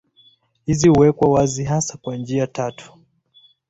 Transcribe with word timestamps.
Hizi 0.65 0.89
huwekwa 0.89 1.29
wazi 1.31 1.63
hasa 1.63 1.97
kwa 1.97 2.15
njia 2.17 2.47
tatu. 2.47 2.93